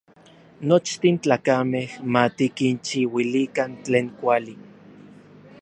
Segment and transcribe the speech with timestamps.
[0.71, 4.53] Nochtin tlakamej ma tikinchiuilikan tlen kuali.